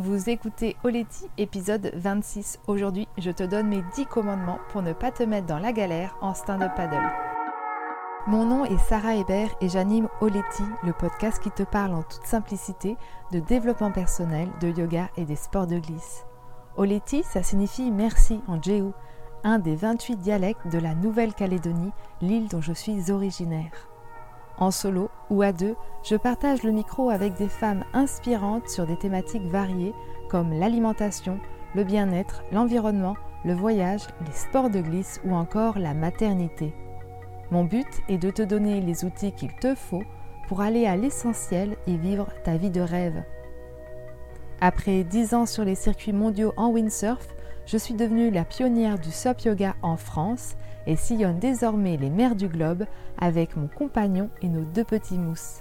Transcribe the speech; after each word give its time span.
vous 0.00 0.30
écoutez 0.30 0.76
Oleti, 0.82 1.26
épisode 1.36 1.92
26. 1.94 2.58
Aujourd'hui, 2.66 3.06
je 3.18 3.30
te 3.30 3.42
donne 3.42 3.68
mes 3.68 3.82
10 3.94 4.06
commandements 4.06 4.58
pour 4.70 4.80
ne 4.80 4.94
pas 4.94 5.10
te 5.10 5.22
mettre 5.22 5.46
dans 5.46 5.58
la 5.58 5.72
galère 5.72 6.16
en 6.22 6.32
stand-up 6.32 6.72
paddle. 6.74 7.10
Mon 8.26 8.46
nom 8.46 8.64
est 8.64 8.78
Sarah 8.78 9.16
Hébert 9.16 9.50
et 9.60 9.68
j'anime 9.68 10.08
Oleti, 10.22 10.62
le 10.84 10.94
podcast 10.94 11.42
qui 11.42 11.50
te 11.50 11.64
parle 11.64 11.92
en 11.92 12.02
toute 12.02 12.24
simplicité 12.24 12.96
de 13.30 13.40
développement 13.40 13.92
personnel, 13.92 14.48
de 14.62 14.68
yoga 14.68 15.10
et 15.18 15.26
des 15.26 15.36
sports 15.36 15.66
de 15.66 15.78
glisse. 15.78 16.24
Oleti, 16.78 17.22
ça 17.22 17.42
signifie 17.42 17.90
merci 17.90 18.40
en 18.48 18.60
Jéhu, 18.60 18.92
un 19.44 19.58
des 19.58 19.76
28 19.76 20.16
dialectes 20.16 20.66
de 20.68 20.78
la 20.78 20.94
Nouvelle-Calédonie, 20.94 21.92
l'île 22.22 22.48
dont 22.48 22.62
je 22.62 22.72
suis 22.72 23.10
originaire. 23.10 23.90
En 24.56 24.70
solo 24.70 25.09
ou 25.30 25.42
à 25.42 25.52
deux, 25.52 25.76
je 26.02 26.16
partage 26.16 26.62
le 26.62 26.72
micro 26.72 27.10
avec 27.10 27.34
des 27.34 27.48
femmes 27.48 27.84
inspirantes 27.92 28.68
sur 28.68 28.86
des 28.86 28.96
thématiques 28.96 29.46
variées 29.46 29.94
comme 30.28 30.52
l'alimentation, 30.52 31.38
le 31.74 31.84
bien-être, 31.84 32.42
l'environnement, 32.52 33.16
le 33.44 33.54
voyage, 33.54 34.06
les 34.26 34.32
sports 34.32 34.70
de 34.70 34.80
glisse 34.80 35.20
ou 35.24 35.34
encore 35.34 35.78
la 35.78 35.94
maternité. 35.94 36.74
Mon 37.50 37.64
but 37.64 37.88
est 38.08 38.18
de 38.18 38.30
te 38.30 38.42
donner 38.42 38.80
les 38.80 39.04
outils 39.04 39.32
qu'il 39.32 39.54
te 39.54 39.74
faut 39.74 40.02
pour 40.46 40.60
aller 40.60 40.86
à 40.86 40.96
l'essentiel 40.96 41.76
et 41.86 41.96
vivre 41.96 42.28
ta 42.44 42.56
vie 42.56 42.70
de 42.70 42.80
rêve. 42.80 43.22
Après 44.60 45.04
10 45.04 45.34
ans 45.34 45.46
sur 45.46 45.64
les 45.64 45.74
circuits 45.74 46.12
mondiaux 46.12 46.52
en 46.56 46.68
windsurf, 46.68 47.26
je 47.66 47.76
suis 47.76 47.94
devenue 47.94 48.30
la 48.30 48.44
pionnière 48.44 48.98
du 48.98 49.10
SUP 49.10 49.42
yoga 49.42 49.74
en 49.82 49.96
France 49.96 50.56
et 50.86 50.96
sillonne 50.96 51.38
désormais 51.38 51.96
les 51.96 52.10
mers 52.10 52.36
du 52.36 52.48
globe 52.48 52.84
avec 53.18 53.56
mon 53.56 53.68
compagnon 53.68 54.30
et 54.42 54.48
nos 54.48 54.64
deux 54.64 54.84
petits 54.84 55.18
mousses. 55.18 55.60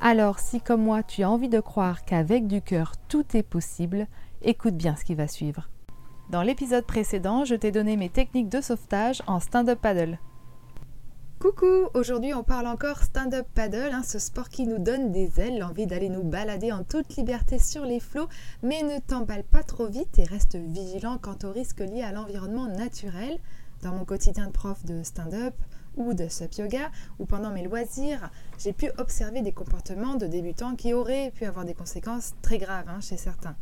Alors 0.00 0.38
si 0.38 0.60
comme 0.60 0.82
moi 0.82 1.02
tu 1.02 1.22
as 1.22 1.30
envie 1.30 1.48
de 1.48 1.60
croire 1.60 2.04
qu'avec 2.04 2.46
du 2.46 2.60
cœur 2.60 2.92
tout 3.08 3.24
est 3.36 3.42
possible, 3.42 4.06
écoute 4.42 4.76
bien 4.76 4.96
ce 4.96 5.04
qui 5.04 5.14
va 5.14 5.28
suivre. 5.28 5.68
Dans 6.30 6.42
l'épisode 6.42 6.84
précédent, 6.86 7.44
je 7.44 7.54
t'ai 7.54 7.70
donné 7.70 7.96
mes 7.96 8.08
techniques 8.08 8.48
de 8.48 8.60
sauvetage 8.60 9.22
en 9.26 9.40
stand-up 9.40 9.78
paddle. 9.80 10.18
Coucou, 11.38 11.88
aujourd'hui 11.92 12.32
on 12.32 12.42
parle 12.42 12.66
encore 12.66 13.02
stand-up 13.02 13.46
paddle, 13.54 13.92
hein, 13.92 14.02
ce 14.02 14.18
sport 14.18 14.48
qui 14.48 14.66
nous 14.66 14.78
donne 14.78 15.12
des 15.12 15.40
ailes, 15.40 15.58
l'envie 15.58 15.86
d'aller 15.86 16.08
nous 16.08 16.22
balader 16.22 16.72
en 16.72 16.84
toute 16.84 17.16
liberté 17.16 17.58
sur 17.58 17.84
les 17.84 18.00
flots, 18.00 18.28
mais 18.62 18.82
ne 18.82 18.98
t'emballe 18.98 19.44
pas 19.44 19.62
trop 19.62 19.86
vite 19.86 20.18
et 20.18 20.24
reste 20.24 20.56
vigilant 20.56 21.18
quant 21.18 21.36
aux 21.44 21.52
risques 21.52 21.80
liés 21.80 22.02
à 22.02 22.12
l'environnement 22.12 22.66
naturel 22.66 23.38
dans 23.84 23.92
mon 23.92 24.04
quotidien 24.04 24.46
de 24.46 24.52
prof 24.52 24.84
de 24.84 25.02
stand-up 25.02 25.54
ou 25.96 26.14
de 26.14 26.26
sup 26.28 26.54
yoga 26.54 26.90
ou 27.18 27.26
pendant 27.26 27.50
mes 27.50 27.62
loisirs, 27.62 28.30
j'ai 28.58 28.72
pu 28.72 28.90
observer 28.98 29.42
des 29.42 29.52
comportements 29.52 30.14
de 30.14 30.26
débutants 30.26 30.74
qui 30.74 30.94
auraient 30.94 31.30
pu 31.34 31.44
avoir 31.44 31.64
des 31.64 31.74
conséquences 31.74 32.34
très 32.42 32.58
graves 32.58 32.88
hein, 32.88 33.00
chez 33.00 33.16
certains. 33.16 33.56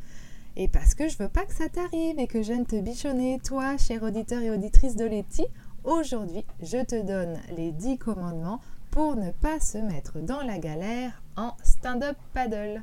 Et 0.56 0.69
parce 0.69 0.95
que 0.95 1.09
je 1.09 1.19
veux 1.19 1.29
pas 1.29 1.45
que 1.45 1.55
ça 1.55 1.69
t'arrive 1.69 2.19
et 2.19 2.27
que 2.27 2.42
je 2.42 2.53
vienne 2.53 2.67
te 2.67 2.81
bichonner, 2.81 3.41
toi, 3.45 3.77
cher 3.77 4.03
auditeur 4.03 4.41
et 4.42 4.51
auditrice 4.51 4.97
de 4.97 5.05
Letty, 5.05 5.45
aujourd'hui, 5.84 6.45
je 6.62 6.83
te 6.84 7.03
donne 7.03 7.39
les 7.57 7.73
10 7.73 7.98
commandements 7.98 8.61
pour 8.91 9.17
ne 9.17 9.31
pas 9.33 9.59
se 9.59 9.79
mettre 9.79 10.20
dans 10.20 10.42
la 10.42 10.59
galère 10.59 11.23
en 11.36 11.57
stand-up 11.62 12.17
paddle. 12.33 12.83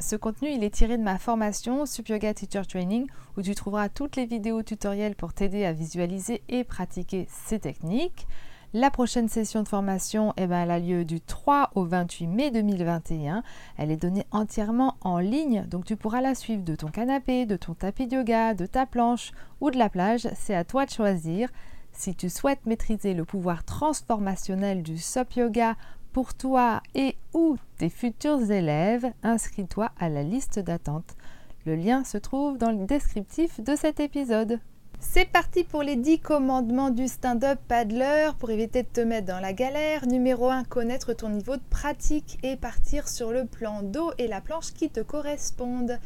Ce 0.00 0.16
contenu, 0.16 0.48
il 0.50 0.64
est 0.64 0.74
tiré 0.74 0.96
de 0.96 1.02
ma 1.02 1.18
formation 1.18 1.84
Sup 1.84 2.08
Yoga 2.08 2.32
Teacher 2.32 2.62
Training 2.66 3.06
où 3.36 3.42
tu 3.42 3.54
trouveras 3.54 3.90
toutes 3.90 4.16
les 4.16 4.24
vidéos 4.24 4.62
tutoriels 4.62 5.14
pour 5.14 5.34
t'aider 5.34 5.66
à 5.66 5.74
visualiser 5.74 6.42
et 6.48 6.64
pratiquer 6.64 7.28
ces 7.30 7.58
techniques. 7.58 8.26
La 8.72 8.90
prochaine 8.90 9.28
session 9.28 9.62
de 9.62 9.68
formation, 9.68 10.32
eh 10.38 10.46
ben, 10.46 10.62
elle 10.62 10.70
a 10.70 10.78
lieu 10.78 11.04
du 11.04 11.20
3 11.20 11.72
au 11.74 11.84
28 11.84 12.26
mai 12.28 12.50
2021. 12.50 13.42
Elle 13.76 13.90
est 13.90 13.98
donnée 13.98 14.24
entièrement 14.30 14.96
en 15.02 15.18
ligne, 15.18 15.66
donc 15.68 15.84
tu 15.84 15.96
pourras 15.96 16.22
la 16.22 16.34
suivre 16.34 16.64
de 16.64 16.76
ton 16.76 16.88
canapé, 16.88 17.44
de 17.44 17.56
ton 17.56 17.74
tapis 17.74 18.06
de 18.06 18.16
yoga, 18.16 18.54
de 18.54 18.64
ta 18.64 18.86
planche 18.86 19.32
ou 19.60 19.70
de 19.70 19.76
la 19.76 19.90
plage. 19.90 20.28
C'est 20.34 20.54
à 20.54 20.64
toi 20.64 20.86
de 20.86 20.90
choisir. 20.90 21.50
Si 21.92 22.14
tu 22.14 22.30
souhaites 22.30 22.64
maîtriser 22.64 23.12
le 23.12 23.26
pouvoir 23.26 23.64
transformationnel 23.64 24.82
du 24.82 24.96
SUP 24.96 25.34
Yoga 25.34 25.74
pour 26.12 26.32
toi 26.32 26.80
et 26.94 27.16
ou 27.34 27.56
tes 27.80 27.88
futurs 27.88 28.50
élèves, 28.50 29.10
inscris-toi 29.22 29.90
à 29.98 30.10
la 30.10 30.22
liste 30.22 30.58
d'attente. 30.58 31.16
Le 31.64 31.76
lien 31.76 32.04
se 32.04 32.18
trouve 32.18 32.58
dans 32.58 32.72
le 32.72 32.84
descriptif 32.84 33.58
de 33.58 33.74
cet 33.74 34.00
épisode. 34.00 34.60
C'est 34.98 35.24
parti 35.24 35.64
pour 35.64 35.82
les 35.82 35.96
10 35.96 36.18
commandements 36.18 36.90
du 36.90 37.08
stand-up 37.08 37.58
paddler 37.68 38.32
pour 38.38 38.50
éviter 38.50 38.82
de 38.82 38.88
te 38.88 39.00
mettre 39.00 39.28
dans 39.28 39.40
la 39.40 39.54
galère. 39.54 40.06
Numéro 40.06 40.50
1, 40.50 40.64
connaître 40.64 41.14
ton 41.14 41.30
niveau 41.30 41.56
de 41.56 41.62
pratique 41.70 42.38
et 42.42 42.56
partir 42.56 43.08
sur 43.08 43.32
le 43.32 43.46
plan 43.46 43.82
d'eau 43.82 44.12
et 44.18 44.28
la 44.28 44.42
planche 44.42 44.74
qui 44.74 44.90
te 44.90 45.00
correspondent. 45.00 45.98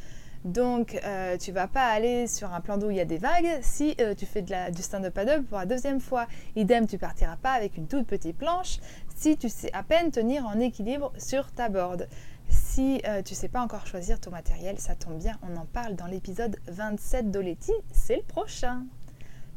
Donc, 0.44 1.00
euh, 1.04 1.38
tu 1.38 1.52
vas 1.52 1.66
pas 1.66 1.86
aller 1.86 2.26
sur 2.26 2.52
un 2.52 2.60
plan 2.60 2.76
d'eau 2.76 2.88
où 2.88 2.90
il 2.90 2.98
y 2.98 3.00
a 3.00 3.06
des 3.06 3.16
vagues 3.16 3.58
si 3.62 3.94
euh, 3.98 4.14
tu 4.14 4.26
fais 4.26 4.42
du 4.42 4.82
stand-up 4.82 5.14
paddle 5.14 5.42
pour 5.44 5.56
la 5.56 5.64
deuxième 5.64 6.00
fois. 6.00 6.26
Idem, 6.54 6.86
tu 6.86 6.98
partiras 6.98 7.36
pas 7.36 7.52
avec 7.52 7.78
une 7.78 7.86
toute 7.86 8.06
petite 8.06 8.36
planche 8.36 8.78
si 9.16 9.38
tu 9.38 9.48
sais 9.48 9.72
à 9.72 9.82
peine 9.82 10.10
tenir 10.10 10.46
en 10.46 10.60
équilibre 10.60 11.12
sur 11.16 11.50
ta 11.50 11.70
board. 11.70 12.08
Si 12.50 13.00
euh, 13.08 13.22
tu 13.22 13.34
sais 13.34 13.48
pas 13.48 13.62
encore 13.62 13.86
choisir 13.86 14.20
ton 14.20 14.30
matériel, 14.30 14.78
ça 14.78 14.94
tombe 14.94 15.16
bien, 15.16 15.38
on 15.42 15.56
en 15.56 15.64
parle 15.64 15.94
dans 15.96 16.06
l'épisode 16.06 16.56
27 16.66 17.30
d'Oleti, 17.30 17.72
c'est 17.90 18.16
le 18.16 18.22
prochain. 18.22 18.84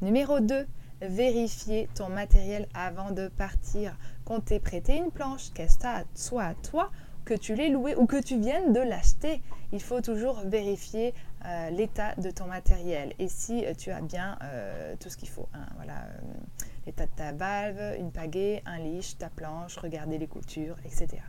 Numéro 0.01 0.39
2, 0.39 0.65
vérifier 1.01 1.89
ton 1.95 2.07
matériel 2.07 2.67
avant 2.73 3.11
de 3.11 3.27
partir. 3.27 3.97
T'ait 4.45 4.59
prêté 4.59 4.95
une 4.95 5.11
planche, 5.11 5.51
qu'elle 5.53 5.69
soit 6.15 6.43
à 6.43 6.53
toi 6.53 6.91
que 7.27 7.33
tu 7.33 7.55
l'aies 7.55 7.69
loué 7.69 7.93
ou 7.95 8.05
que 8.05 8.21
tu 8.21 8.39
viennes 8.39 8.71
de 8.71 8.79
l'acheter, 8.79 9.41
il 9.73 9.81
faut 9.81 9.99
toujours 9.99 10.39
vérifier 10.45 11.13
euh, 11.45 11.69
l'état 11.71 12.15
de 12.15 12.31
ton 12.31 12.45
matériel 12.45 13.13
et 13.19 13.27
si 13.27 13.65
euh, 13.65 13.73
tu 13.77 13.91
as 13.91 13.99
bien 13.99 14.39
euh, 14.41 14.95
tout 14.97 15.09
ce 15.09 15.17
qu'il 15.17 15.27
faut. 15.27 15.49
Hein, 15.53 15.65
voilà, 15.75 16.07
l'état 16.85 17.05
de 17.05 17.11
ta 17.11 17.33
valve, 17.33 17.97
une 17.99 18.11
pagaie, 18.11 18.63
un 18.65 18.79
leash, 18.79 19.17
ta 19.17 19.27
planche, 19.27 19.75
regarder 19.75 20.17
les 20.17 20.27
coutures, 20.27 20.77
etc. 20.85 21.21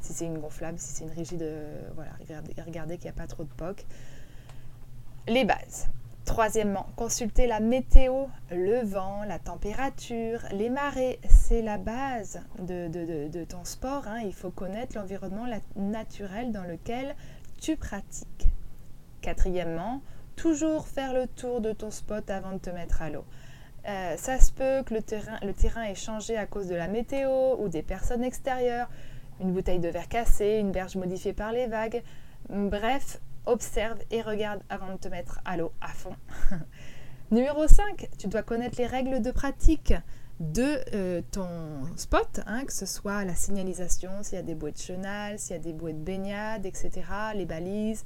Si 0.00 0.12
c'est 0.12 0.26
une 0.26 0.38
gonflable, 0.38 0.78
si 0.78 0.92
c'est 0.92 1.04
une 1.04 1.12
rigide, 1.12 1.44
voilà, 1.94 2.10
regardez, 2.20 2.52
regardez 2.60 2.98
qu'il 2.98 3.06
n'y 3.06 3.16
a 3.16 3.20
pas 3.20 3.26
trop 3.26 3.44
de 3.44 3.52
poc. 3.56 3.86
Les 5.26 5.46
bases. 5.46 5.88
Troisièmement, 6.28 6.86
consulter 6.94 7.46
la 7.46 7.58
météo, 7.58 8.26
le 8.50 8.84
vent, 8.84 9.24
la 9.26 9.38
température, 9.38 10.40
les 10.52 10.68
marées, 10.68 11.18
c'est 11.26 11.62
la 11.62 11.78
base 11.78 12.42
de, 12.58 13.44
ton 13.44 13.64
sport. 13.64 14.06
Hein. 14.06 14.20
Il 14.26 14.34
faut 14.34 14.50
connaître 14.50 14.98
l'environnement 14.98 15.46
naturel 15.74 16.52
dans 16.52 16.64
lequel 16.64 17.16
tu 17.58 17.76
pratiques. 17.76 18.46
Quatrièmement, 19.22 20.02
toujours 20.36 20.86
faire 20.86 21.14
le 21.14 21.28
tour 21.28 21.62
de 21.62 21.72
ton 21.72 21.90
spot 21.90 22.28
avant 22.28 22.52
de 22.52 22.58
te 22.58 22.70
mettre 22.70 23.00
à 23.00 23.08
l'eau. 23.08 23.24
Euh, 23.88 24.14
ça 24.18 24.38
se 24.38 24.52
peut 24.52 24.82
que 24.84 24.92
le 24.92 25.02
terrain, 25.02 25.38
le 25.42 25.54
terrain 25.54 25.84
ait 25.84 25.94
changé 25.94 26.36
à 26.36 26.44
cause 26.44 26.68
de 26.68 26.74
la 26.74 26.88
météo 26.88 27.56
ou 27.58 27.70
des 27.70 27.82
personnes 27.82 28.22
extérieures, 28.22 28.90
une 29.40 29.52
bouteille 29.52 29.80
de 29.80 29.88
verre 29.88 30.08
cassée, 30.08 30.58
une 30.60 30.72
berge 30.72 30.94
modifiée 30.94 31.32
par 31.32 31.52
les 31.52 31.68
vagues. 31.68 32.02
Bref, 32.50 33.18
observe 33.46 33.98
et 34.10 34.22
regarde 34.22 34.60
avant 34.68 34.92
de 34.92 34.98
te 34.98 35.08
mettre 35.08 35.40
à 35.44 35.56
l'eau 35.56 35.72
à 35.80 35.88
fond. 35.88 36.14
Numéro 37.30 37.66
5, 37.66 38.08
tu 38.18 38.28
dois 38.28 38.42
connaître 38.42 38.78
les 38.78 38.86
règles 38.86 39.20
de 39.20 39.30
pratique 39.30 39.92
de 40.40 40.78
euh, 40.94 41.20
ton 41.32 41.48
spot, 41.96 42.40
hein, 42.46 42.64
que 42.64 42.72
ce 42.72 42.86
soit 42.86 43.24
la 43.24 43.34
signalisation, 43.34 44.22
s'il 44.22 44.36
y 44.36 44.38
a 44.38 44.42
des 44.42 44.54
bouées 44.54 44.72
de 44.72 44.78
chenal, 44.78 45.38
s'il 45.38 45.56
y 45.56 45.58
a 45.58 45.62
des 45.62 45.72
bouées 45.72 45.92
de 45.92 45.98
baignade, 45.98 46.64
etc., 46.64 46.90
les 47.34 47.44
balises. 47.44 48.04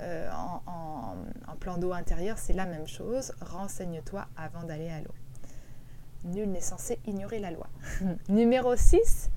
Euh, 0.00 0.30
en, 0.66 1.56
plan 1.60 1.76
d'eau 1.76 1.92
intérieur, 1.92 2.38
c'est 2.38 2.52
la 2.52 2.66
même 2.66 2.86
chose. 2.86 3.32
Renseigne-toi 3.40 4.26
avant 4.36 4.62
d'aller 4.62 4.88
à 4.88 5.00
l'eau. 5.00 5.14
Nul 6.24 6.50
n'est 6.50 6.60
censé 6.60 7.00
ignorer 7.04 7.40
la 7.40 7.50
loi. 7.50 7.66
Numéro 8.28 8.76
6, 8.76 9.30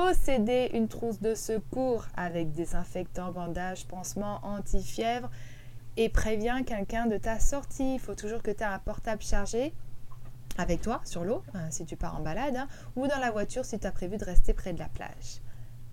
posséder 0.00 0.70
une 0.72 0.88
trousse 0.88 1.20
de 1.20 1.34
secours 1.34 2.06
avec 2.16 2.52
désinfectant, 2.52 3.32
bandage, 3.32 3.86
pansement, 3.86 4.40
anti-fièvre 4.42 5.28
et 5.98 6.08
préviens 6.08 6.62
quelqu'un 6.62 7.04
de 7.04 7.18
ta 7.18 7.38
sortie. 7.38 7.96
Il 7.96 8.00
faut 8.00 8.14
toujours 8.14 8.42
que 8.42 8.50
tu 8.50 8.62
aies 8.62 8.66
un 8.66 8.78
portable 8.78 9.20
chargé 9.20 9.74
avec 10.56 10.80
toi 10.80 11.02
sur 11.04 11.22
l'eau 11.22 11.42
hein, 11.52 11.70
si 11.70 11.84
tu 11.84 11.96
pars 11.96 12.16
en 12.16 12.22
balade 12.22 12.56
hein, 12.56 12.66
ou 12.96 13.08
dans 13.08 13.18
la 13.18 13.30
voiture 13.30 13.66
si 13.66 13.78
tu 13.78 13.86
as 13.86 13.92
prévu 13.92 14.16
de 14.16 14.24
rester 14.24 14.54
près 14.54 14.72
de 14.72 14.78
la 14.78 14.88
plage. 14.88 15.42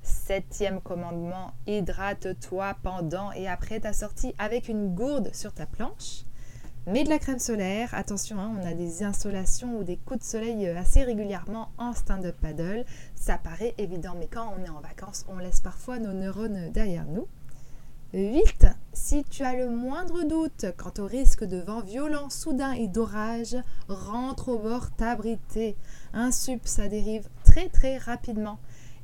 Septième 0.04 0.80
commandement, 0.80 1.52
hydrate-toi 1.68 2.78
pendant 2.84 3.34
et 3.34 3.50
après 3.50 3.81
ta 3.81 3.92
sortie 3.92 4.34
avec 4.40 4.70
une 4.70 4.96
gourde 4.96 5.36
sur 5.36 5.54
ta 5.54 5.66
planche. 5.66 6.24
Mets 6.88 7.04
de 7.04 7.10
la 7.10 7.19
crème 7.19 7.38
solaire, 7.38 7.94
attention, 7.94 8.39
hein, 8.39 8.56
on 8.57 8.66
a 8.66 8.74
des 8.74 9.04
insolations 9.04 9.78
ou 9.78 9.84
des 9.84 9.98
coups 9.98 10.22
de 10.22 10.24
soleil 10.24 10.68
euh, 10.68 10.80
assez 10.80 11.04
régulièrement 11.04 11.68
en 11.78 11.92
stand-up 11.92 12.38
paddle. 12.42 12.86
Ça 13.13 13.38
paraît 13.38 13.75
évident, 13.78 14.16
mais 14.18 14.30
quand 14.31 14.54
on 14.57 14.63
est 14.63 14.69
en 14.69 14.80
vacances, 14.80 15.25
on 15.28 15.38
laisse 15.38 15.60
parfois 15.60 16.00
nos 16.00 16.13
neurones 16.13 16.72
derrière 16.72 17.04
nous. 17.04 17.28
8. 18.13 18.68
Si 18.94 19.25
tu 19.25 19.44
as 19.44 19.57
le 19.57 19.69
moindre 19.69 20.24
doute 20.24 20.68
quant 20.78 20.94
au 21.00 21.06
risque 21.06 21.44
de 21.44 21.57
vent 21.57 21.81
violent, 21.81 22.30
soudain 22.30 22.72
et 22.72 22.88
d'orage, 22.88 23.57
rentre 23.90 24.48
au 24.48 24.57
bord 24.57 24.90
t'abriter. 24.92 25.75
Un 26.13 26.31
sup, 26.31 26.62
ça 26.63 26.88
dérive 26.88 27.28
très 27.44 27.68
très 27.68 27.98
rapidement. 27.98 28.60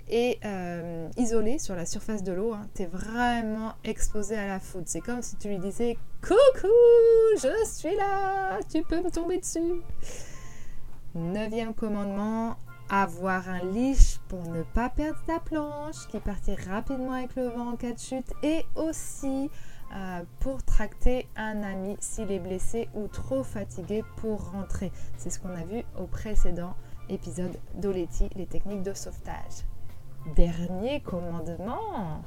et 0.10 0.40
euh, 0.46 1.10
isolé 1.18 1.60
sur 1.60 1.76
la 1.76 1.86
surface 1.86 2.24
de 2.24 2.32
l'eau, 2.32 2.54
hein, 2.54 2.66
tu 2.76 2.84
es 2.84 2.86
vraiment 2.86 3.74
exposé 3.84 4.38
à 4.38 4.48
la 4.48 4.62
foudre. 4.62 4.86
C'est 4.88 5.02
comme 5.02 5.22
si 5.22 5.36
tu 5.36 5.50
lui 5.50 5.60
disais 5.60 5.98
Coucou, 6.24 6.72
je 7.36 7.66
suis 7.66 7.98
là, 7.98 8.58
tu 8.72 8.82
peux 8.84 9.02
me 9.02 9.12
tomber 9.12 9.40
dessus. 9.40 9.82
Neuvième 11.16 11.74
commandement, 11.74 12.56
avoir 12.90 13.50
un 13.50 13.60
leash 13.60 14.20
pour 14.30 14.42
ne 14.48 14.64
pas 14.64 14.88
perdre 14.88 15.20
ta 15.28 15.42
planche 15.42 16.08
qui 16.08 16.20
partit 16.20 16.56
rapidement 16.56 17.12
avec 17.12 17.36
le 17.36 17.50
vent 17.50 17.72
en 17.72 17.76
cas 17.76 17.92
de 17.92 18.00
chute 18.00 18.32
et 18.42 18.66
aussi 18.76 19.50
euh, 19.94 20.22
pour 20.40 20.64
tracter 20.64 21.28
un 21.36 21.62
ami 21.62 21.98
s'il 22.00 22.32
est 22.32 22.40
blessé 22.40 22.88
ou 22.94 23.10
trop 23.10 23.44
fatigué 23.44 24.02
pour 24.16 24.52
rentrer. 24.52 24.94
C'est 25.18 25.30
ce 25.30 25.42
qu'on 25.42 25.54
a 25.54 25.66
vu 25.66 25.84
au 26.00 26.06
précédent 26.06 26.78
épisode 27.10 27.60
d'Oleti, 27.76 28.30
les 28.38 28.46
techniques 28.46 28.84
de 28.84 28.94
sauvetage. 28.94 29.66
Dernier 30.38 31.02
commandement, 31.02 32.24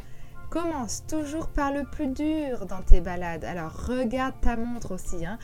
commence 0.50 1.04
toujours 1.06 1.48
par 1.48 1.72
le 1.72 1.84
plus 1.84 2.08
dur 2.08 2.66
dans 2.66 2.82
tes 2.82 3.00
balades. 3.00 3.44
Alors 3.44 3.72
regarde 3.86 4.34
ta 4.40 4.56
montre 4.56 4.94
aussi. 4.94 5.24
Hein 5.24 5.38